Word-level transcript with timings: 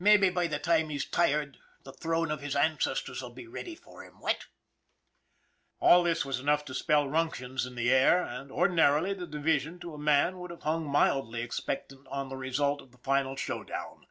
Mabbe 0.00 0.30
by 0.32 0.46
the 0.46 0.58
time 0.58 0.88
he's 0.88 1.04
tired 1.04 1.58
the 1.82 1.92
throne 1.92 2.30
of 2.30 2.40
his 2.40 2.56
ancestors'll 2.56 3.28
be 3.28 3.46
ready 3.46 3.74
for 3.74 4.02
him, 4.02 4.18
what?" 4.18 4.46
All 5.78 6.02
this 6.02 6.24
was 6.24 6.40
enough 6.40 6.64
to 6.64 6.74
spell 6.74 7.06
ructions 7.06 7.66
in 7.66 7.74
the 7.74 7.90
air, 7.90 8.22
and, 8.22 8.50
ordinarily, 8.50 9.12
the 9.12 9.26
division 9.26 9.78
to 9.80 9.92
a 9.92 9.98
man 9.98 10.38
would 10.38 10.50
have 10.50 10.62
hung 10.62 10.86
mildly 10.86 11.42
expectant 11.42 12.06
on 12.08 12.30
the 12.30 12.36
result 12.38 12.80
of 12.80 12.92
the 12.92 12.98
final 13.04 13.36
showdown. 13.36 14.06